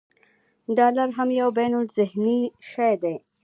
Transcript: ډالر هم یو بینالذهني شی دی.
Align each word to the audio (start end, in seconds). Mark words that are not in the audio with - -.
ډالر 0.77 1.09
هم 1.17 1.29
یو 1.41 1.49
بینالذهني 1.57 2.39
شی 2.71 2.93
دی. 3.01 3.15